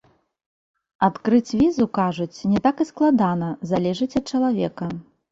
[1.07, 4.89] Адкрыць візу, кажуць, не так і складана, залежыць ад чалавека.